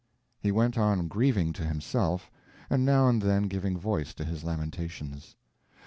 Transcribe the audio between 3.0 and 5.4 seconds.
and then giving voice to his lamentations.